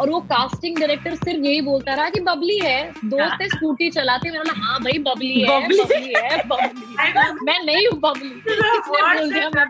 [0.00, 4.30] और वो casting director सिर्फ़ यही बोलता रहा कि बबली है दोस्त है स्कूटी चलाते
[4.30, 8.28] मैंने हाँ भाई बबली है बबली। है। बबली मैं नहीं हूँ बबली
[8.88, 9.64] बोल दिया मैं।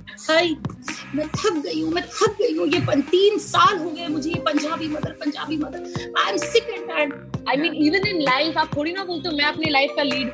[1.37, 4.89] थक गई हूँ मैं थक गई हूँ। ये तीन साल हो गए मुझे ये Punjabi
[4.89, 7.13] mother Punjabi mother I am sick and tired
[7.49, 10.33] I mean even in life आप थोड़ी ना बोलते हो मैं अपनी लाइफ का लीड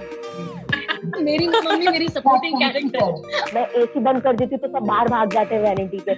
[1.22, 5.32] मेरी मम्मी मेरी सपोर्टिंग कैरेक्टर मैं एसी बंद कर देती हूँ तो सब बाहर भाग
[5.32, 6.14] जाते हैं वैनिटी के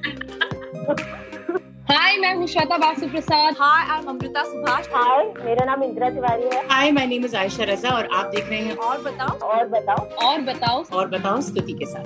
[2.41, 4.87] हाय हूँ श्वेता बासु प्रसाद Hi, I'm Amrita Subhash.
[4.93, 8.49] हाय मेरा नाम इंदिरा तिवारी है। Hi my name is Ayesha Raza और आप देख
[8.49, 12.05] रहे हैं और बताओ। और बताओ। और बताओ। और बताओ स्तुति के साथ।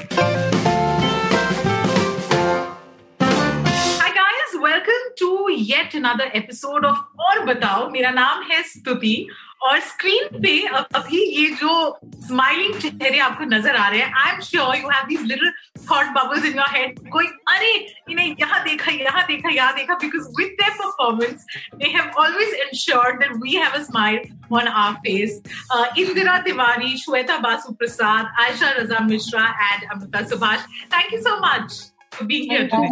[4.00, 5.30] Hi guys, welcome to
[5.70, 9.16] yet another episode of और बताओ। मेरा नाम है स्तुति
[9.62, 10.58] और स्क्रीन पे
[10.94, 15.06] अभी ये जो स्माइलिंग चेहरे आपको नज़र आ रहे हैं I am sure you have
[15.08, 15.52] these little
[15.84, 17.62] thought bubbles in your head going, Are,
[18.10, 21.44] inhe yaha dekha, yaha dekha, yaha dekha, because with their performance,
[21.78, 25.40] they have always ensured that we have a smile on our face.
[25.70, 31.38] Uh, Indira Tiwari, Shweta Basu Prasad, Aisha Raza Mishra, and Amrita Subhash, thank you so
[31.40, 31.72] much
[32.12, 32.90] for being here today.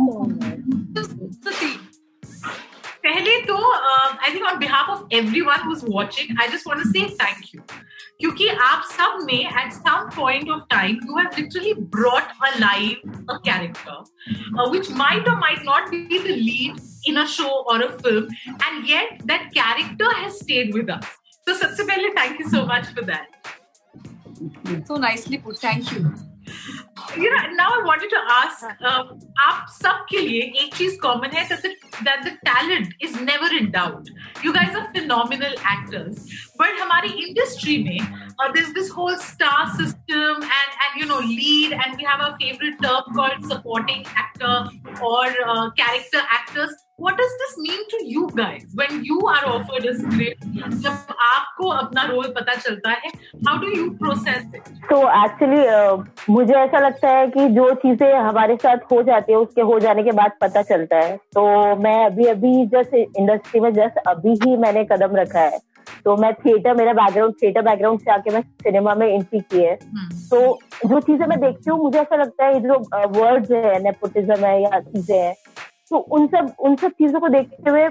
[3.06, 7.04] पहले तो I think on behalf of everyone who's watching I just want to say
[7.22, 7.62] thank you
[8.20, 13.96] क्योंकि आप सबने at some point of time you have literally brought alive a character
[13.96, 18.28] uh, which might or might not be the lead in a show or a film
[18.68, 22.94] and yet that character has stayed with us so सबसे पहले thank you so much
[22.98, 23.42] for that
[24.86, 25.58] So nicely put.
[25.58, 26.14] Thank you.
[27.15, 29.03] you know now I wanted to ask uh,
[29.47, 31.71] आप सबके लिए एक चीज common है that the,
[32.07, 34.09] that the talent is never in doubt
[34.43, 36.17] you guys are phenomenal actors
[36.61, 41.77] but हमारी industry में uh, there's this whole star system and and you know lead
[41.85, 44.55] and we have a favorite term called supporting actor
[45.11, 48.64] or uh, character actors What does this mean to you guys?
[48.74, 50.44] When you are offered a script
[50.82, 53.10] जब आपको अपना role पता चलता है
[53.46, 54.70] how do you process it?
[54.90, 59.62] तो actually मुझे ऐसा लगता है कि जो चीज़ें हमारे साथ हो जाती है उसके
[59.72, 61.42] हो जाने के बाद पता चलता है। तो
[61.82, 65.58] मैं अभी अभी जस्ट इंडस्ट्री में जस्ट अभी ही मैंने कदम रखा है।
[66.04, 69.74] तो मैं थिएटर मेरा बैकग्राउंड थिएटर बैकग्राउंड से आके मैं सिनेमा में एंट्री की है।
[70.30, 72.78] तो जो चीज़ें मैं देखती हूँ मुझे ऐसा लगता है ये जो
[73.20, 75.34] वर्ड्स है नेपोटिज्म है या चीज़ें हैं
[75.90, 77.84] तो उन सब उन सब चीज़ों को देखते हुए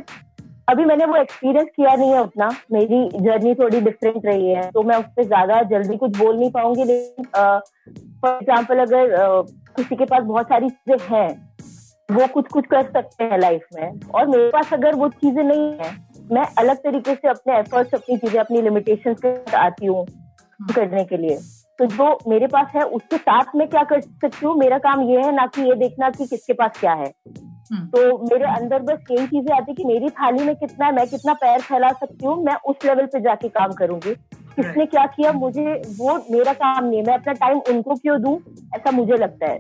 [0.70, 4.84] अभी मैंने वो एक्सपीरियंस किया नहीं है उतना। मेरी जर्नी थोड़ी डिफरेंट रही है तो
[4.84, 9.42] मैं उस पर ज़्यादा जल्दी कुछ बोल नहीं पाऊँगी लेकिन फॉर एग्ज़ाम्पल अगर अ,
[9.78, 11.30] किसी के पास बहुत सारी चीज़ें हैं
[12.10, 15.72] वो कुछ कुछ कर सकते हैं लाइफ में और मेरे पास अगर वो चीज़ें नहीं
[15.82, 15.92] है
[16.32, 20.06] मैं अलग तरीके से अपने एफर्ट्स अपनी चीज़ें अपनी लिमिटेशन के साथ आती हूँ
[20.76, 21.38] करने के लिए।
[21.80, 24.56] तो जो मेरे पास है उसके साथ मैं क्या कर सकती हूँ?
[24.56, 27.12] मेरा काम ये है ना कि ये देखना कि किसके पास क्या है।
[27.74, 31.34] तो मेरे अंदर बस यही चीज़ें आती कि मेरी थाली में कितना है मैं कितना
[31.34, 34.14] पैर फैला सकती हूँ मैं उस लेवल पे जाके काम करूँगी।
[34.56, 35.32] किसने क्या किया?
[35.32, 38.42] मुझे वो मेरा काम नहीं है। मैं अपना टाइम उनको क्यों दू?
[38.76, 39.60] ऐसा मुझे लगता है।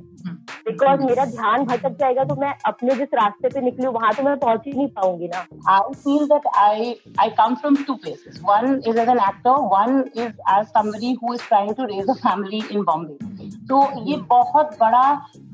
[0.71, 4.37] बिकॉज़ मेरा ध्यान भटक जाएगा तो मैं अपने जिस रास्ते पे निकलू वहाँ तो मैं
[4.39, 8.81] पहुँच ही नहीं पाऊँगी ना। I feel that I I come from two places one
[8.87, 12.63] is as an actor one is as someone who is trying to raise a family
[12.71, 15.03] in Bombay तो ये बहुत बड़ा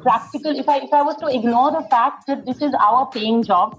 [0.03, 3.77] practical if I if I was to ignore the fact this is our paying job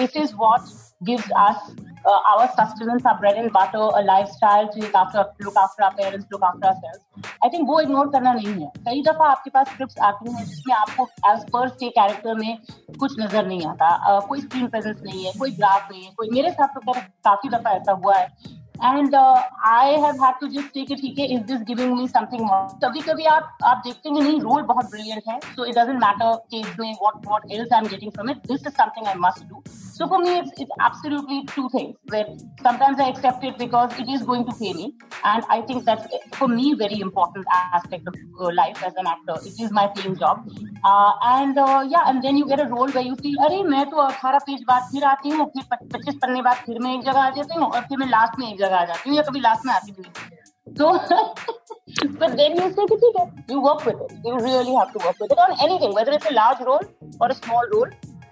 [0.00, 1.74] this is what gives us
[2.04, 5.94] uh, our sustenance, our bread and butter, a lifestyle to look after look after our
[5.94, 7.00] parents, look after ourselves.
[7.44, 10.74] I think वो ignore करना नहीं है। कई दफ़ा आपके पास script आती हैं जिसमें
[10.74, 12.56] आपको एज पर से कैरेक्टर में
[13.00, 16.30] कुछ नज़र नहीं आता। अ, कोई स्क्रीन प्रेजेंस नहीं है कोई ग्राफ नहीं है कोई
[16.30, 20.90] मेरे साथ तो काफ़ी दफ़ा ऐसा हुआ है। And I have had to just take
[20.92, 24.40] it है is this giving me something more कभी कभी आप आप देखते हैं नहीं
[24.40, 27.86] रोल बहुत ब्रिलियंट है सो इट डजंट मैटर कि इसमें what what else I am
[27.88, 29.62] getting from it this is something I must do
[29.99, 31.95] So for me, it's, it's absolutely two things.
[32.09, 32.25] Where
[32.61, 34.93] sometimes I accept it because it is going to pay me,
[35.23, 39.35] and I think that's for me very important aspect of uh, life as an actor.
[39.45, 40.49] It is my paying job,
[40.83, 43.85] uh, and uh, yeah, and then you get a role where you feel, अरे मैं
[43.89, 47.19] तो 18 page बाद फिर आती हूँ, फिर 25 पन्ने बाद फिर मैं एक जगह
[47.19, 49.39] आ जाती हूँ, और फिर मैं लास्ट में एक जगह आ जाती हूँ, या कभी
[49.47, 50.33] लास्ट में आती भी नहीं.
[50.77, 50.87] So,
[52.19, 54.13] but then you say, कि ठीक है, you work with it.
[54.25, 56.83] You really have to work with it on anything, whether it's a large role
[57.21, 57.91] or a small role.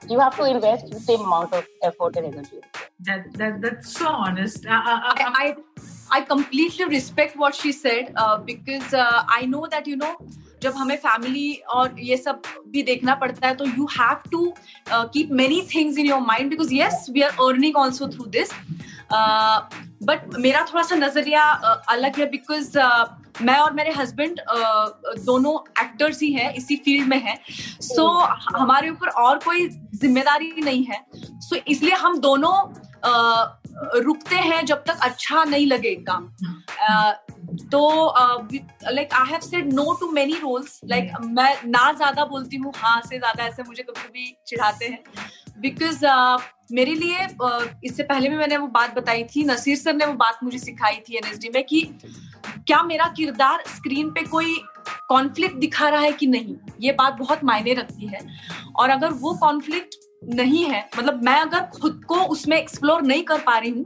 [0.09, 2.61] You have to invest the same amount of effort and energy.
[2.99, 5.55] that that that's so honest uh, uh, uh, I, I
[6.11, 10.15] I completely respect what she said uh, because uh, I know that you know
[10.63, 12.41] जब हमें family और ये सब
[12.71, 14.53] भी देखना पड़ता है तो you have to
[14.89, 18.53] keep many things in your mind because yes we are earning also through this
[20.09, 21.41] but मेरा थोड़ा सा नजरिया
[21.95, 22.71] अलग है बिकॉज
[23.42, 24.40] मैं और मेरे हस्बैंड
[25.24, 30.52] दोनों एक्टर्स ही हैं इसी फ़ील्ड में हैं। सो so, हमारे ऊपर और कोई ज़िम्मेदारी
[30.60, 32.54] नहीं है। सो so, इसलिए हम दोनों
[33.96, 36.28] रुकते हैं जब तक अच्छा नहीं लगे काम
[37.70, 37.80] तो
[38.84, 43.00] like I have said no to many roles like मैं ना ज़्यादा बोलती हूँ हाँ
[43.02, 45.02] से ज़्यादा ऐसे मुझे कभी कभी चिढ़ाते हैं।
[45.60, 46.04] बिकॉज़
[46.72, 47.26] मेरे लिए
[47.84, 50.96] इससे पहले भी मैंने वो बात बताई थी नसीर सर ने वो बात मुझे सिखाई
[51.08, 51.80] थी एनएसडी में कि
[52.68, 54.54] क्या मेरा किरदार स्क्रीन पे कोई
[55.08, 56.56] कॉन्फ्लिक्ट दिखा रहा है कि नहीं?
[56.80, 58.20] ये बात बहुत मायने रखती है।
[58.76, 59.94] और अगर वो कॉन्फ्लिक्ट
[60.34, 63.84] नहीं है मतलब मैं अगर खुद को उसमें एक्सप्लोर नहीं कर पा रही हूँ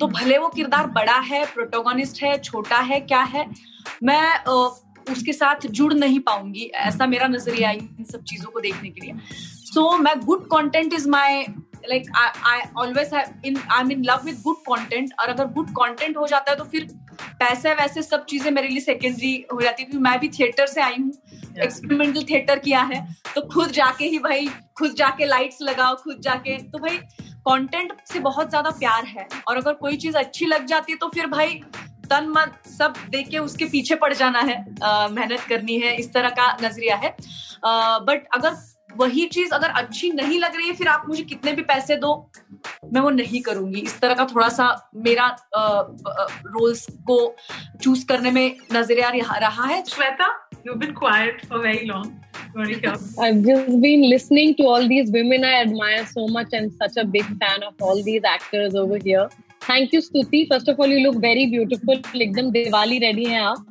[0.00, 3.46] तो भले वो किरदार बड़ा है प्रोटोगोनिस्ट है, छोटा है, क्या है,
[4.02, 4.44] मैं
[5.12, 9.00] उसके साथ जुड़ नहीं पाऊँगी। ऐसा मेरा नज़रिया है इन सब चीज़ों को देखने के
[9.00, 9.14] लिए।
[9.64, 11.44] सो मैं good content is my
[11.88, 12.06] like
[12.46, 13.14] I always
[13.46, 16.56] in I am in love with good content और अगर गुड कॉन्टेंट हो जाता है
[16.58, 16.86] तो फिर
[17.38, 20.80] पैसे वैसे सब चीज़ें मेरे लिए सेकेंडरी हो जाती है क्योंकि मैं भी थिएटर से
[20.80, 21.12] आई हूँ
[21.58, 26.56] एक्सपेरिमेंटल थिएटर किया है तो खुद जाके ही भाई खुद जाके लाइट्स लगाओ खुद जाके
[26.70, 26.98] तो भाई
[27.48, 31.08] कंटेंट से बहुत ज़्यादा प्यार है और अगर कोई चीज़ अच्छी लग जाती है तो
[31.08, 31.60] फिर भाई
[32.10, 34.58] तन मन सब देख के उसके पीछे पड़ जाना है
[35.10, 37.14] मेहनत करनी है इस तरह का नज़रिया है
[37.64, 38.56] आ, बट अगर
[38.96, 42.14] वही चीज़ अगर अच्छी नहीं लग रही है फिर आप मुझे कितने भी पैसे दो
[42.92, 44.68] मैं वो नहीं करूँगी इस तरह का थोड़ा सा
[45.06, 45.26] मेरा
[45.56, 47.18] रोल्स को
[47.82, 50.32] चूज़ करने में नज़रिया रहा है Shweta
[50.66, 52.12] you've been quiet for very long
[52.56, 57.04] I've just been listening to all these women I admire so much and such a
[57.04, 59.28] big fan of all these actors over here.
[59.60, 60.46] Thank you, Stuti.
[60.48, 61.96] First of all, you look very beautiful.
[62.22, 63.66] एकदम Diwali ready हैं आप.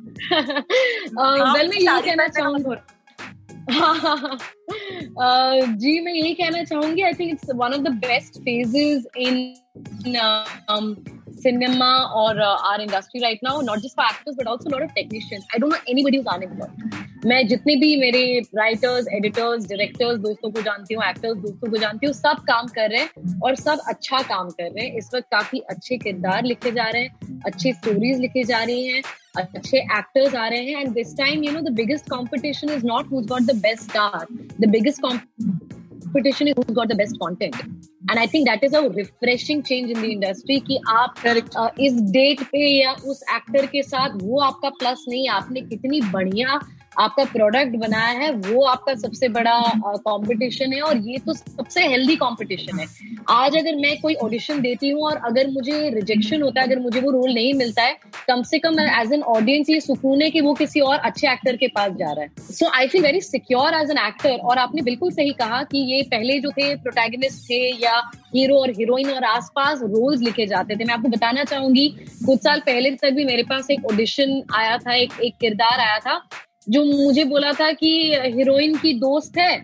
[1.14, 2.76] well, मैं ये कहना चाहूँगी
[5.78, 9.54] जी मैं यही कहना चाहूँगी I think it's one of the best phases in
[11.46, 14.94] or uh, our industry right now, not just for actors but also a lot of
[14.94, 15.44] technicians.
[15.54, 16.70] I don't know anybody who's unemployed.
[17.26, 18.22] मैं जितने भी मेरे
[18.54, 22.90] writers editors directors दोस्तों को जानती हूँ actors दोस्तों को जानती हूँ सब काम कर
[22.90, 26.70] रहे हैं और सब अच्छा काम कर रहे हैं। इस वक्त काफ़ी अच्छे किरदार लिखे
[26.70, 29.02] जा रहे हैं अच्छी स्टोरीज लिखी जा रही हैं
[29.36, 33.10] अच्छे एक्टर्स आ रहे हैं and this time you know the biggest competition is not
[33.12, 34.26] who's got the best star
[34.60, 38.86] the biggest competition is who's got the best content and I think that is a
[38.96, 43.82] refreshing change in the industry कि आप uh, इस date पे या उस actor के
[43.82, 46.60] साथ वो आपका प्लस नहीं आपने कितनी बढ़िया
[46.98, 52.16] आपका प्रोडक्ट बनाया है, वो आपका सबसे बड़ा कंपटीशन है और ये तो सबसे हेल्दी
[52.16, 52.86] कंपटीशन है।
[53.30, 57.00] आज अगर मैं कोई ऑडिशन देती हूँ और अगर मुझे रिजेक्शन होता है, अगर मुझे
[57.00, 57.96] वो रोल नहीं मिलता है,
[58.28, 61.56] कम से कम एज एन ऑडियंस ये सुकून है कि वो किसी और अच्छे एक्टर
[61.56, 64.82] के पास जा रहा है। So I feel very secure as an actor और आपने
[64.82, 68.00] बिल्कुल सही कहा कि ये पहले जो थे प्रोटैगनिस्ट थे या
[68.34, 71.88] हीरो और हीरोइन और आसपास रोल्स लिखे जाते थे। मैं आपको बताना चाहूँगी,
[72.26, 75.98] कुछ साल पहले तक भी मेरे पास एक ऑडिशन आया था, एक एक किरदार आया
[75.98, 76.20] था।
[76.68, 79.62] जो मुझे बोला था कि हीरोइन की दोस्त है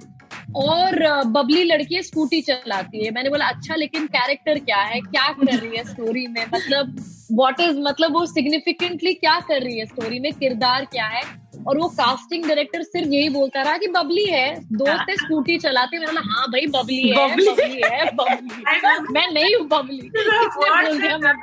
[0.56, 5.00] और बबली लड़की स्कूटी चलाती है। मैंने बोला अच्छा लेकिन कैरेक्टर क्या है?
[5.00, 6.46] क्या कर रही है स्टोरी में?
[6.54, 6.96] मतलब
[7.32, 10.32] व्हाट इज़ मतलब वो सिग्निफिकेंटली क्या कर रही है स्टोरी में?
[10.32, 11.22] किरदार क्या है?
[11.68, 15.98] और वो कास्टिंग डायरेक्टर सिर्फ़ यही बोलता रहा कि बबली है दोस्त है स्कूटी चलाते
[15.98, 21.18] मैंने हाँ भाई बबली है बबली, बबली है बबली मैं नहीं हूँ बबली बोल दिया
[21.18, 21.34] मैं।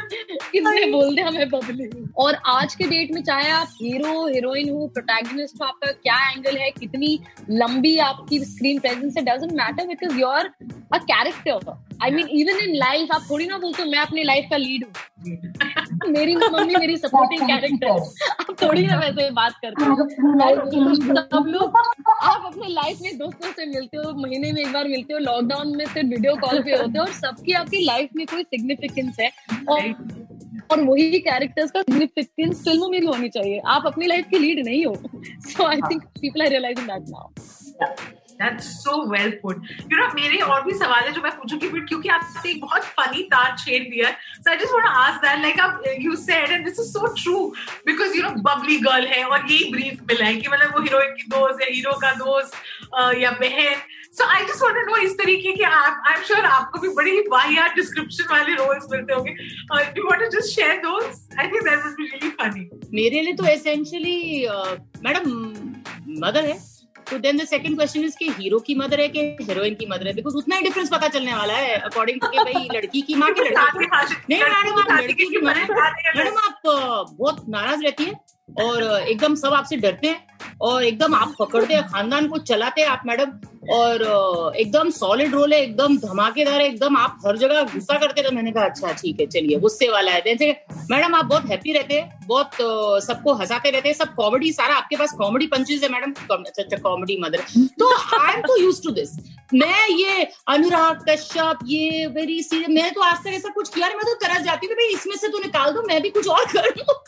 [0.52, 4.86] किसने बोल दिया मैं बबली और आज के डेट में चाहे आप हीरो हीरोइन हो
[4.86, 7.18] प्रोटैगनिस्ट हो आपका क्या एंगल है कितनी
[7.50, 10.50] लंबी आपकी स्क्रीन प्रेजेंस है doesn't matter because you are
[10.92, 14.56] a character I mean even in life आप थोड़ी ना बोलते मैं अपनी लाइफ का
[14.56, 14.92] लीड हूँ।
[16.06, 19.94] मेरी मम्मी मेरी सपोर्टिंग कैरेक्टर आप थोड़ी ना वैसे बात करते हो।
[20.94, 21.76] सब लोग
[22.22, 25.76] आप अपने लाइफ में दोस्तों से मिलते हो महीने में एक बार मिलते हो लॉकडाउन
[25.76, 29.30] में सिर्फ़ वीडियो कॉल पे होते हो और सबकी आपकी लाइफ में कोई सिग्निफिकेंस है।
[29.68, 30.05] और
[30.72, 34.64] और वही कैरेक्टर्स का सिग्निफिकेंस फ़िल्मों में भी होनी चाहिए। आप अपनी लाइफ की लीड
[34.64, 34.94] नहीं हो।
[35.48, 39.60] So I think people are realising that now That's so well put.
[39.90, 42.82] You know, मेरे और भी सवाल है जो मैं पूछूँगी बट क्योंकि आपने एक बहुत
[42.98, 46.64] फनी तार छेड़ दिया so I just want to ask that like you said and
[46.64, 47.38] this is so true
[47.86, 51.14] because you know bubbly girl है और यही ब्रीफ मिला है कि मतलब वो हीरोइन
[51.16, 52.52] की दोस्त या हीरो का दोस्त
[53.22, 53.82] या बहन।
[54.18, 56.88] So I just want to know इस तरीके के आप आई एम श्योर आपको भी
[57.00, 59.32] बड़ी वाहियात डिस्क्रिप्शन वाले रोल्स मिलते होंगे।
[59.96, 62.68] You want to just share those I think that would really funny
[63.02, 64.46] मेरे लिए तो एसेंशियली
[65.04, 65.30] मैडम
[66.24, 66.58] मदर है।
[67.10, 70.06] तो then the second question is कि हीरो की मदर है कि हीरोइन की मदर
[70.06, 70.12] है?
[70.14, 73.42] बिकॉज़ उतना ही डिफरेंस पता चलने वाला है अकॉर्डिंग टू भाई लड़की की माँ की
[73.42, 76.60] लड़की नहीं मैडम आप लड़की की मैडम आप
[77.18, 78.14] बहुत नाराज़ रहती है
[78.64, 82.88] और एकदम सब आपसे डरते हैं और एकदम आप पकड़ते हैं खानदान को चलाते हैं
[82.88, 83.30] आप मैडम।
[83.72, 88.34] और एकदम सॉलिड रोल है, एकदम धमाकेदार है, एकदम आप हर जगह गुस्सा करते रहे
[88.36, 90.50] मैंने कहा अच्छा ठीक है, चलिए, गुस्से वाला है। जैसे
[90.90, 92.50] मैडम, आप बहुत हैप्पी रहते हैं बहुत
[93.04, 96.76] सबको हंसाते रहते हैं सब कॉमेडी सारा आपके पास कॉमेडी पंचेज है, मैडम। अच्छा अच्छा
[96.78, 97.42] कॉमेडी मदर
[97.80, 99.10] तो I am to use to this
[99.54, 103.96] मैं ये अनुराग, कश्यप, ये वेरी सीरियस मैं तो आज तक ऐसा कुछ किया नहीं,
[103.96, 106.44] मैं तो तरस जाती हूँ भाई इसमें से तो निकाल दो, मैं भी कुछ और
[106.52, 107.02] कर लूँ।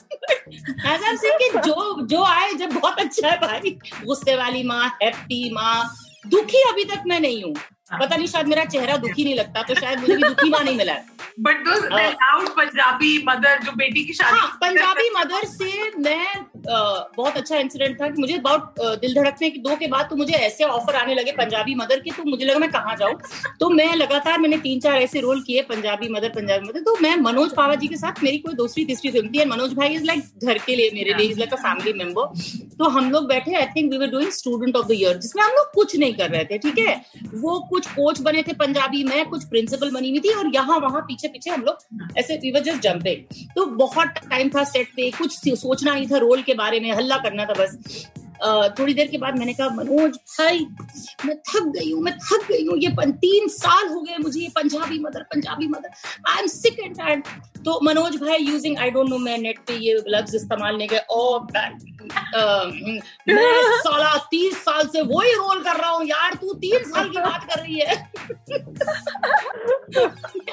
[1.57, 3.71] जो जो आए, जब बहुत अच्छा है भाई।
[4.05, 5.83] गुस्से वाली माँ हैप्पी माँ
[6.31, 7.55] दुखी अभी तक मैं नहीं हूँ।
[8.01, 10.77] पता नहीं शायद मेरा चेहरा दुखी नहीं लगता तो शायद मुझे भी दुखी माँ नहीं
[10.77, 16.25] मिला है। बट लाउड पंजाबी मदर जो बेटी की शादी हाँ पंजाबी मदर से मैं
[16.35, 20.16] अ, बहुत अच्छा इंसिडेंट था कि मुझे बहुत दिल धड़कने की दो के बाद तो
[20.16, 23.14] मुझे ऐसे ऑफ़र आने लगे पंजाबी मदर के तो मुझे लगा मैं कहाँ जाऊँ?
[23.61, 27.14] तो मैं लगातार मैंने तीन चार ऐसे रोल किए पंजाबी मदर पंजाबी मदर तो मैं
[27.18, 30.45] मनोज पावा जी के साथ मेरी कोई दूसरी तीसरी फ़िल्म थी मनोज भाई इज़ लाइक
[30.45, 33.66] घर के लिए मेरे लिए is like a family member तो हम लोग बैठे I
[33.76, 36.45] think we were doing Student of the Year जिसमें हम लोग कुछ नहीं कर रहे
[36.45, 36.95] थे ठीक है?
[37.37, 41.00] वो कुछ कोच बने थे पंजाबी मैं कुछ प्रिंसिपल बनी हुई थी और यहाँ वहाँ
[41.09, 41.79] पीछे पीछे पीछे हम लोग
[42.19, 46.17] ऐसे वी वर जस्ट जंपिंग तो बहुत टाइम था सेट पे कुछ सोचना नहीं था
[46.17, 47.79] रोल के बारे में हल्ला करना था बस।
[48.78, 50.66] थोड़ी देर के बाद मैंने कहा, मनोज भाई,
[51.26, 54.49] मैं थक गई हूँ, मैं थक गई हूँ, ये तीन साल हो गए मुझे ये
[54.57, 55.90] Punjabi mother Punjabi mother
[56.28, 57.26] I am sick and tired
[57.64, 61.00] तो मनोज भाई यूजिंग आई डोंट नो मैं नेट पे ये लफ्ज इस्तेमाल नहीं गए
[63.78, 67.18] साला तीस साल से वो ही रोल कर रहा हूँ, यार, तू तीन साल की
[67.18, 67.95] बात कर रही है।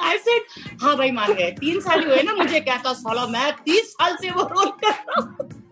[0.02, 0.42] आई सेड
[0.82, 4.16] हाँ भाई, मान गए, तीन साल ही हुए ना मुझे, कहता साला, मैं तीस साल
[4.22, 5.64] से वो रोल कर रहा हूँ।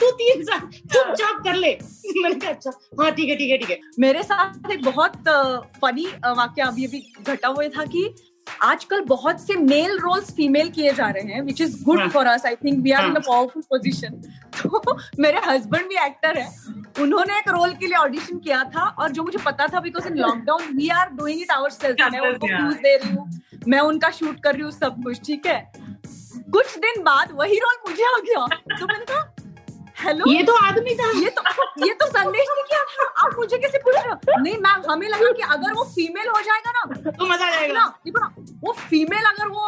[0.00, 1.76] तू तीन साल चुपचाप कर ले।
[2.22, 5.16] मैंने कहा अच्छा हाँ ठीक है ठीक है ठीक है। मेरे साथ एक बहुत
[5.82, 8.12] फनी वाक्य अभी अभी घटा हुआ था कि
[8.62, 12.26] आजकल बहुत से मेल रोल्स फीमेल किए जा रहे हैं विच इज़ गुड हाँ। For
[12.26, 14.20] us I think we are in a हाँ। पावरफुल पोजीशन
[14.62, 16.48] तो मेरे हस्बैंड भी एक्टर है।
[17.02, 20.16] उन्होंने एक रोल के लिए ऑडिशन किया था और जो मुझे पता था because in
[20.16, 22.46] lockdown we are doing it our मैं उनको.
[22.46, 23.30] व्यूज़ दे रही हूँ
[23.68, 25.60] मैं उनका शूट कर रही हूँ सब कुछ ठीक है?
[26.52, 28.46] कुछ दिन बाद वही रोल मुझे आ गया।
[28.78, 29.20] तो मैंने कहा
[30.04, 31.42] हेलो ये तो आदमी था। ये तो
[31.86, 35.08] ये तो संदेश नहीं किया। था आप मुझे कैसे पूछ रहे हो नहीं मैम हमें
[35.08, 38.34] लगा कि अगर वो फीमेल हो जाएगा ना तो मज़ा आ जाएगा। ना देखो ना
[38.64, 39.64] वो फीमेल अगर वो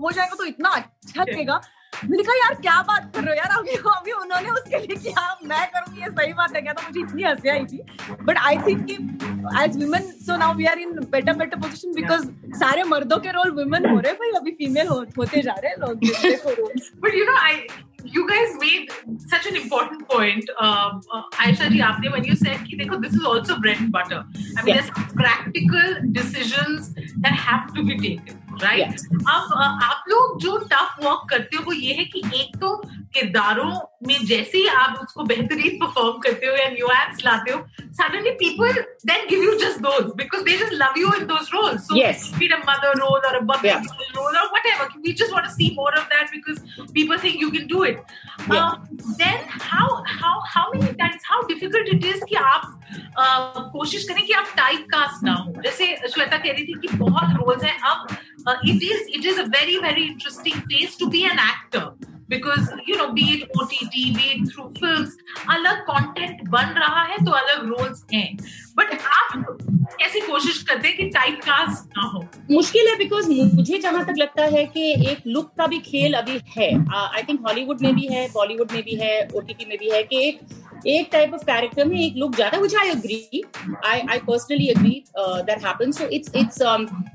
[0.00, 1.60] हो जाएगा तो इतना अच्छा लगेगा।
[2.04, 5.26] मैंने कहा यार क्या बात कर रहे हो यार अभी अभी उन्होंने उसके लिए किया
[5.52, 7.80] मैं करूँगी ये सही बात है क्या तो मुझे इतनी हँसी आई थी
[8.24, 8.98] बट आई थिंक कि
[9.62, 12.28] as women so now we are in better better position because
[12.64, 16.06] सारे मर्दों के रोल वुमेन हो रहे भाई अभी फीमेल हो, होते जा रहे लोग
[17.04, 17.56] But you know, I
[18.14, 18.90] you guys made
[19.32, 20.50] such an important point.
[20.64, 23.92] Um, uh, Aisha ji, आपने when you said कि देखो this is also bread and
[23.98, 24.18] butter.
[24.24, 24.74] I mean, Yeah.
[24.74, 26.90] there's practical decisions
[27.26, 28.90] that have to be taken, right?
[28.90, 29.06] Yes.
[29.28, 32.76] अब आप लोग जो tough work करते हो वो ये है कि एक तो
[33.14, 33.72] किरदारों
[34.06, 37.58] में जैसे ही आप उसको बेहतरीन परफॉर्म करते हो या न्यू एप्स लाते हो
[38.00, 38.80] suddenly people
[39.10, 41.94] then give you just those because they just love you in those roles so
[42.38, 45.70] be a mother role और अ बबल रोल और whatever we just want to see
[45.78, 46.60] more of that because
[46.92, 48.02] people think you can do it
[48.50, 52.70] then how how how many times how difficult it is कि आप
[53.72, 57.36] कोशिश करें कि आप type cast ना हो। जैसे श्वेता कह रही थी कि बहुत
[57.36, 58.06] रोल्स हैं। अब
[58.68, 62.96] it is it is a very very interesting place to be an actor because you
[62.96, 67.24] know be it O T T be it through film अलग कंटेंट बन रहा है
[67.24, 68.36] तो अलग रोल्स हैं।
[68.76, 69.56] बट आप
[70.00, 74.14] कैसे कोशिश करते हैं कि टाइप कास्ट ना हो। मुश्किल है बिकॉज़ मुझे जहाँ तक
[74.18, 78.06] लगता है कि एक लुक का भी खेल अभी है। आई थिंक हॉलीवुड में भी
[78.12, 80.40] है बॉलीवुड में भी है ओटीटी में भी है कि एक
[80.86, 83.42] एक टाइप ऑफ़ कैरेक्टर में एक लुक जाता है I agree
[83.86, 86.60] I I personally agree that happen so it's it's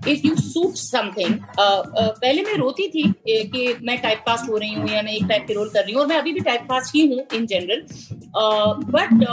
[0.07, 4.89] if you suit something पहले मैं रोती थी कि मैं टाइप पास हो रही हूँ
[4.89, 6.95] या मैं एक टाइप के रोल कर रही हूँ, और मैं अभी भी टाइप कास्ट
[6.95, 7.85] ही हूँ इन जनरल
[8.95, 9.25] बट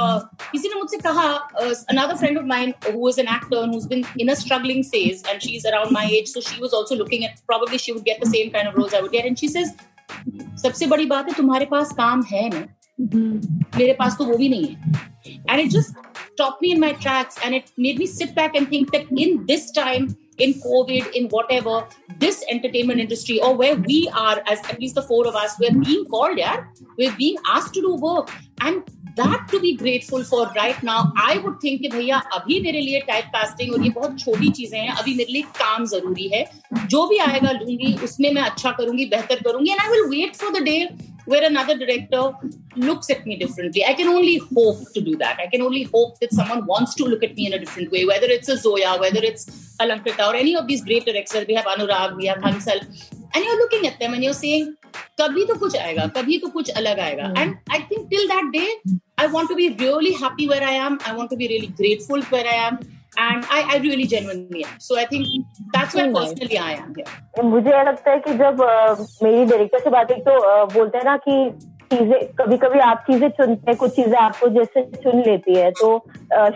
[0.52, 1.28] किसी ने मुझसे कहा
[1.62, 5.40] another friend of mine who is an actor who been in a struggling phase and
[5.40, 8.25] she is around my age so she was also looking at probably she would get
[8.25, 9.73] the same kind of roles I would get and she says
[10.62, 12.66] सबसे बड़ी बात है, तुम्हारे पास काम है ना?
[13.00, 15.05] मेरे पास तो वो भी नहीं है
[15.49, 15.95] and it just
[16.33, 19.45] stopped me in my tracks and it made me sit back and think that in
[19.47, 21.76] this time in covid in whatever
[22.25, 25.79] this entertainment industry or where we are as at least the four of us we're
[25.81, 26.65] being called yeah
[26.99, 28.83] we're being asked to do work and
[29.17, 33.00] that to be grateful for right now i would think कि भैया अभी मेरे लिए
[33.09, 36.45] type casting और ये बहुत छोटी चीज़ें हैं अभी मेरे लिए काम ज़रूरी है
[36.87, 40.53] जो भी आएगा लूँगी उसमें मैं अच्छा करूँगी बेहतर करूँगी and i will wait for
[40.59, 40.81] the day
[41.26, 42.33] where another director
[42.76, 43.85] looks at me differently.
[43.85, 45.38] I can only hope to do that.
[45.40, 48.04] I can only hope that someone wants to look at me in a different way,
[48.04, 51.47] whether it's a Zoya, whether it's Alankrita, or any of these great directors.
[51.47, 52.80] We have Anurag, we have Hansal.
[53.35, 54.76] And you're looking at them and you're saying,
[55.18, 57.28] kabhi to kuch aayega, kabhi to kuch alag aayega.
[57.30, 57.37] Hmm.
[57.37, 58.71] And I think till that day,
[59.18, 60.99] I want to be really happy where I am.
[61.04, 62.78] I want to be really grateful where I am.
[63.13, 64.79] And I, I really genuinely am.
[64.79, 65.27] So I think
[65.73, 67.07] that's where personally I am here.
[67.45, 68.61] मुझे लगता है कि जब
[69.23, 71.37] मेरी director से बात है तो बोलते हैं ना कि
[71.93, 75.91] चीज़ें कभी कभी आप चीज़ें चुनते हैं कुछ चीज़ें आपको जैसे चुन लेती है तो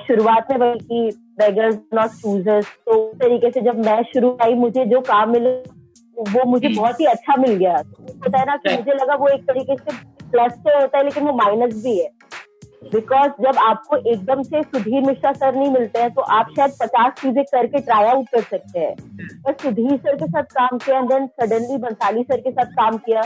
[0.06, 4.54] शुरुआत में वही की बेगर्स नॉट चूजर्स तो उस तरीके से जब मैं शुरू आई
[4.62, 5.54] मुझे जो काम मिले
[6.30, 9.28] वो मुझे हम्म। बहुत ही अच्छा मिल गया होता है ना कि मुझे लगा वो
[9.28, 9.96] एक तरीके से
[10.30, 12.08] प्लस तो होता है लेकिन वो माइनस भी है
[12.82, 17.12] बिकॉज़ जब आपको एकदम से सुधीर मिश्रा सर नहीं मिलते हैं तो आप शायद पचास
[17.20, 18.94] चीज़ें करके ट्राई आउट कर सकते हैं।
[19.42, 22.96] पर सुधीर सर के साथ काम किया and then suddenly Bhansali sir के साथ काम
[22.98, 23.22] किया।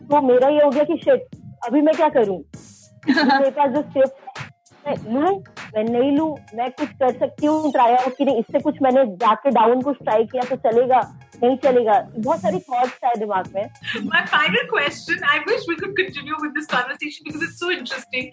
[0.00, 1.26] तो मेरा ये हो गया कि शिट
[1.66, 2.38] अभी मैं क्या करूँ?
[3.08, 5.42] मेरे पास जो स्क्रिप्ट लू?
[5.76, 9.04] मैं नहीं लू, मैं कुछ कर सकती हूँ ट्राई आउट की नहीं, इससे कुछ मैंने
[9.16, 11.00] जाके डाउन कुछ ट्राई किया तो चलेगा,
[11.42, 13.62] नहीं चलेगा। बहुत सारी थॉट्स है दिमाग में।
[14.04, 18.24] My final question I wish we could continue with this conversation because it's so interesting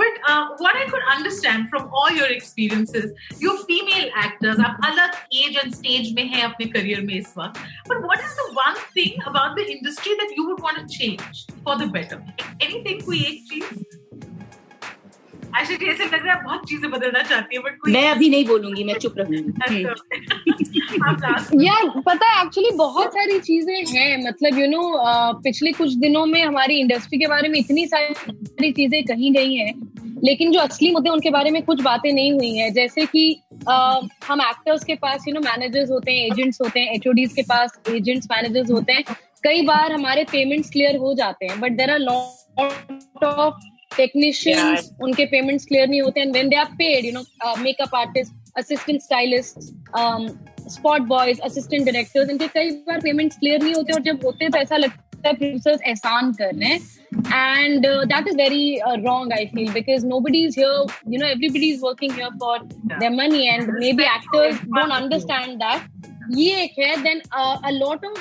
[0.00, 0.20] but
[0.60, 3.12] what I could understand from all your experiences
[3.42, 7.60] your female actors आप अलग एज एंड स्टेज में हैं अपने career में इस वक्त।
[7.90, 11.46] But what is the one thing about the industry that you would want to change
[11.64, 12.16] for the better
[12.62, 14.02] anything कोई एक चीज़
[15.60, 18.94] ऐसे लग रहा है बहुत चीज़ें बदलना चाहती है बट मैं अभी नहीं बोलूँगी मैं
[18.94, 19.82] चुप रहूँगी
[21.66, 24.92] यार पता है एक्चुअली बहुत सारी चीज़ें हैं मतलब यू नो
[25.40, 29.74] पिछले कुछ दिनों में हमारी इंडस्ट्री के बारे में इतनी सारी चीज़ें कही गई हैं
[30.24, 34.08] लेकिन जो असली मुद्दे उनके बारे में कुछ बातें नहीं हुई हैं। जैसे कि uh,
[34.28, 37.78] हम एक्टर्स के पास यू नो मैनेजर्स होते हैं एजेंट्स होते हैं एच के पास
[37.90, 39.04] एजेंट्स मैनेजर्स होते हैं।
[39.44, 43.54] कई बार हमारे पेमेंट्स क्लियर हो जाते हैं but there are lot of
[43.96, 45.04] technicians yeah.
[45.04, 49.00] उनके पेमेंट्स क्लियर नहीं होते and when they are paid you know makeup artist assistant
[49.02, 49.58] stylist
[50.70, 54.58] spot boys assistant directors इनके कई बार पेमेंट्स क्लियर नहीं होते और जब होते तो
[54.58, 59.72] ऐसा लगता है प्रोड्यूसर्स एहसान कर रहे हैं and that is very wrong I feel
[59.72, 62.58] because nobody is here you know everybody is working here for
[63.00, 66.96] the money and maybe actors don't understand that ये एक है.
[67.02, 68.20] Then a lot of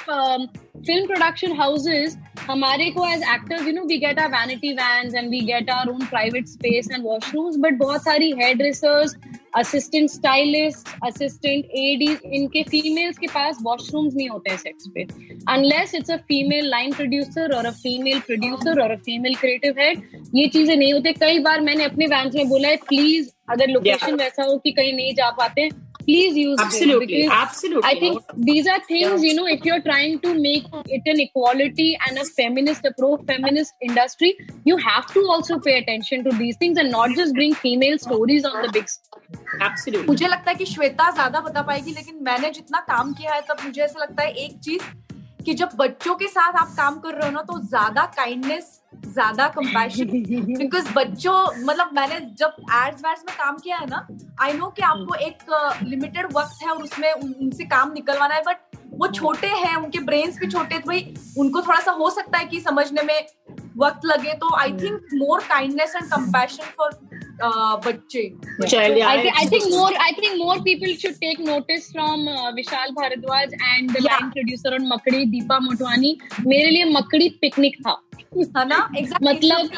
[0.78, 2.18] film production houses
[2.50, 5.90] हमारे को as actors you know we get our vanity van and we get our
[5.90, 9.16] own private space and washrooms but बहुत सारी hairdressers
[9.56, 15.04] assistant stylist assistant AD इनके females के पास washrooms नहीं होते हैं सेट्स पे.
[15.50, 20.02] Unless it's a female line producer और अ फीमेल प्रोड्यूसर और अ फीमेल क्रिएटिव हेड
[20.36, 21.12] ये चीज़ें नहीं होते.
[21.14, 24.20] कई बार मैंने अपने वैन में बोला है प्लीज़ अगर लोकेशन yeah.
[24.20, 25.70] वैसा हो कि कहीं नहीं जा पाते
[26.09, 30.19] please use absolutely it absolutely i think these are things you know if you're trying
[30.21, 34.31] to make it an equality and a feminist a pro feminist industry
[34.65, 38.45] you have to also pay attention to these things and not just bring female stories
[38.45, 38.89] on the big
[39.61, 40.07] Absolutely.
[40.07, 43.65] मुझे लगता है कि श्वेता ज्यादा बता पाएगी लेकिन मैंने जितना काम किया है तब
[43.65, 44.81] मुझे ऐसा लगता है एक चीज
[45.46, 49.48] कि जब बच्चों के साथ आप काम कर रहे हो ना तो ज़्यादा काइंडनेस ज़्यादा
[49.50, 50.06] कंपैशन
[50.58, 54.08] बिकॉज़ बच्चों मतलब मैंने जब एड्स वैड्स में काम किया है ना
[54.42, 58.42] आई नो कि आपको एक लिमिटेड uh, वक्त है और उसमें उनसे काम निकलवाना है
[58.42, 62.38] बट वो छोटे हैं उनके ब्रेन्स भी छोटे तो भाई उनको थोड़ा सा हो सकता
[62.38, 63.20] है कि समझने में
[63.78, 66.92] वक्त लगे तो I think more kindness and compassion for
[67.42, 68.22] बच्चे
[72.56, 73.96] Vishal Bhardwaj and the
[74.34, 76.18] producer on Makdee Deepa Motwani
[76.48, 77.96] मेरे लिए मकड़ी पिकनिक था।
[79.24, 79.70] मतलब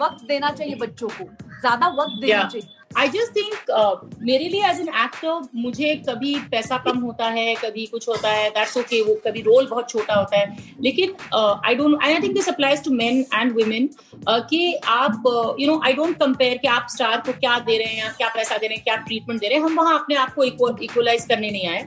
[0.00, 1.24] वक्त देना चाहिए। बच्चों को।
[1.60, 6.76] ज़्यादा वक्त देना चाहिए। आई जस्ट थिंक मेरे लिए एज एन एक्टर मुझे कभी पैसा
[6.78, 10.14] कम होता है कभी कुछ होता है दैट्स ओके okay, वो कभी रोल बहुत छोटा
[10.14, 13.88] होता है। लेकिन I don't I think this applies to men and women
[14.28, 17.98] कि आप you know I don't compare कि आप स्टार को क्या दे रहे हैं
[17.98, 20.34] या क्या पैसा दे रहे हैं क्या ट्रीटमेंट दे रहे हैं। हम वहाँ अपने आप
[20.34, 21.82] को इक्वलाइज करने नहीं आए।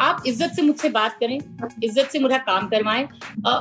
[0.00, 3.06] आप इज़्ज़त से मुझसे बात करें इज़्ज़त से मुझे काम करवाएँ।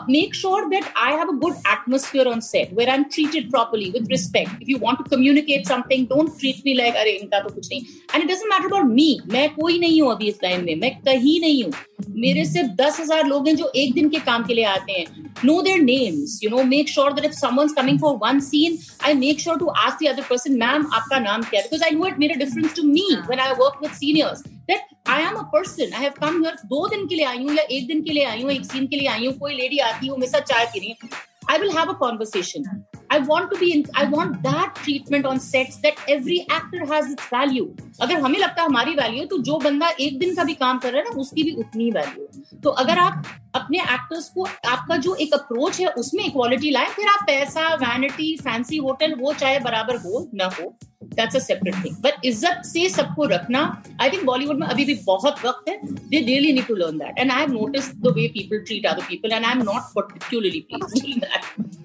[0.10, 3.90] Make sure that I have a good atmosphere on set where I am treated properly
[3.92, 7.54] with respect if you want to communicate something don't treat me like अरे इनका तो
[7.54, 7.82] कुछ नहीं.
[7.82, 10.96] And it doesn't matter about me मैं कोई नहीं हूँ अभी इस लाइन में। मैं
[11.02, 11.74] कहीं नहीं हूँ।
[12.12, 15.34] मेरे सिर्फ़ दस हज़ार लोग हैं जो एक दिन के काम के लिए आते हैं।
[15.46, 19.14] No their names you know make sure that if someone's coming for one scene I
[19.16, 21.66] make sure to ask the other person ma'am आपका नाम क्या है?
[21.66, 25.10] Because I know it made a difference to me when I work with seniors that
[25.10, 27.64] I am a person I have come here दो दिन के लिए आई हूँ या
[27.72, 30.08] एक दिन के लिए आई हूँ, एक सीन के लिए आई हूँ, कोई लेडी आती
[30.08, 32.66] है मेरे साथ चाय पी रही है I will have a conversation.
[33.12, 37.12] I want to be in, I want that treatment on sets that every actor has
[37.12, 37.66] its value.
[38.02, 40.94] अगर हमें लगता है हमारी वैल्यू तो जो बंदा एक दिन का भी काम कर
[40.94, 45.16] रहा है ना उसकी भी उतनी वैल्यू तो अगर आप अपने एक्टर्स को आपका जो
[45.22, 49.98] एक अप्रोच है उसमें इक्वालिटी लाए फिर आप पैसा वैनिटी फैंसी होटल वो चाहे बराबर
[50.06, 50.74] हो ना हो
[51.12, 53.62] that's a separate thing but इज़्ज़त से सबको रखना
[54.02, 57.20] आई थिंक बॉलीवुड में अभी भी बहुत वक्त है they really need to learn that
[57.20, 60.66] and I have notice the way people treat other people and I am not particularly
[60.72, 61.81] pleased that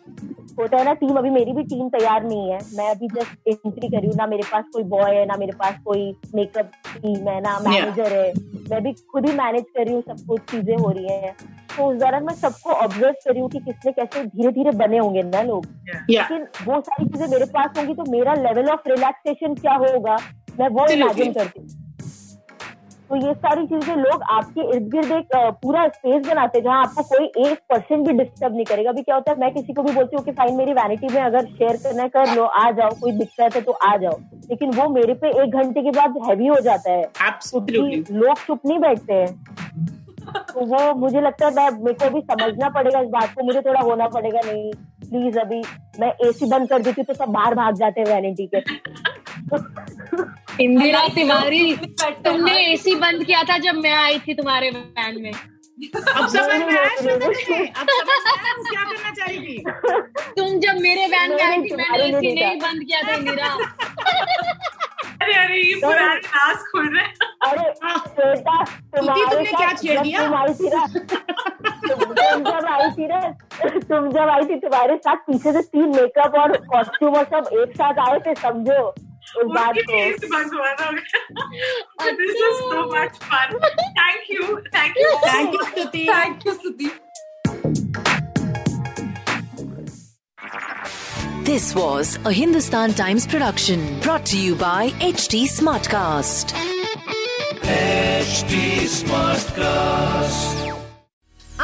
[0.58, 3.88] होता है ना टीम अभी मेरी भी टीम तैयार नहीं है। मैं अभी जस्ट एंट्री
[3.88, 7.40] करी हूँ ना मेरे पास कोई बॉय है ना मेरे पास कोई मेकअप टीम है
[7.40, 8.32] ना मैनेजर है।
[8.70, 11.34] मैं भी खुद ही मैनेज कर रही हूँ सब कुछ चीज़ें हो रही है।
[11.76, 14.98] तो उस दौरान मैं सबको ऑब्ज़र्व कर रही हूँ कि किसने कैसे धीरे धीरे बने
[14.98, 15.66] होंगे ना लोग।
[16.10, 20.16] लेकिन वो सारी चीज़ें मेरे पास होंगी तो मेरा लेवल ऑफ़ रिलैक्सेशन क्या होगा?
[20.60, 21.85] मैं वो इमेजिन करती हूँ।
[23.10, 25.28] तो ये सारी चीज़ें लोग आपके इर्द गिर्द एक
[25.62, 29.14] पूरा स्पेस बनाते हैं जहाँ आपको कोई एक परसेंट भी डिस्टर्ब नहीं करेगा। अभी क्या
[29.14, 31.76] होता है मैं किसी को भी बोलती हूँ कि फाइन मेरी वैनिटी में अगर शेयर
[31.76, 34.18] करना है कर लो आ जाओ कोई दिक्कत है तो आ जाओ।
[34.50, 37.02] लेकिन वो मेरे पे एक घंटे के बाद हैवी हो जाता है।
[38.12, 39.30] लोग चुप नहीं बैठते हैं।
[40.26, 43.60] तो वो मुझे लगता है मैं मेरे को भी समझना पड़ेगा इस बात को मुझे
[43.60, 44.72] थोड़ा होना पड़ेगा नहीं
[45.10, 45.62] प्लीज़ अभी
[46.00, 48.60] मैं एसी बंद कर देती हूँ तो सब बाहर भाग जाते हैं वैनिटी के।
[50.60, 55.32] इंदिरा तिवारी तुमने एसी बंद किया था जब मैं आई थी तुम्हारे बैंड में।
[56.16, 59.56] अब समझ में आया अब समझ क्या करना चाह रही थी
[60.36, 63.46] तुम जब मेरे वैन में आई थी मैंने एसी नहीं बंद किया था इंदिरा।
[65.22, 67.06] अरे अरे ये तो पुराने खुल रहे
[67.46, 67.70] अरे
[68.18, 70.20] बेटा तुमने क्या छेड़ दिया
[71.86, 73.20] तुम जब आई थी ना
[73.64, 77.76] तुम जब आई थी तुम्हारे साथ पीछे से तीन मेकअप और कॉस्ट्यूम और सब एक
[77.76, 78.94] साथ आए थे समझो।
[79.34, 79.48] Oh,
[82.16, 83.58] this is so much fun.
[83.96, 84.62] Thank you.
[84.72, 85.18] Thank you.
[85.24, 86.06] Thank you, Stuti.
[86.06, 86.90] Thank you, Stuti.
[91.44, 96.52] This was a Hindustan Times production brought to you by HT Smartcast.
[97.62, 100.65] HT Smartcast.